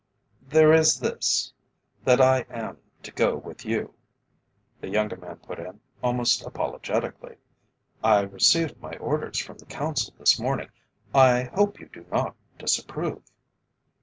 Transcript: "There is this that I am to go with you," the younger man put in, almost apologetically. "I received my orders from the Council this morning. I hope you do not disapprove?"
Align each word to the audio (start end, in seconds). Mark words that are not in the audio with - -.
"There 0.49 0.73
is 0.73 0.99
this 0.99 1.53
that 2.05 2.19
I 2.19 2.43
am 2.49 2.79
to 3.03 3.11
go 3.11 3.35
with 3.35 3.65
you," 3.65 3.93
the 4.79 4.89
younger 4.89 5.15
man 5.15 5.35
put 5.35 5.59
in, 5.59 5.79
almost 6.01 6.43
apologetically. 6.43 7.35
"I 8.03 8.21
received 8.21 8.81
my 8.81 8.97
orders 8.97 9.37
from 9.37 9.59
the 9.59 9.65
Council 9.67 10.11
this 10.17 10.39
morning. 10.39 10.71
I 11.13 11.51
hope 11.53 11.79
you 11.79 11.87
do 11.87 12.07
not 12.11 12.35
disapprove?" 12.57 13.21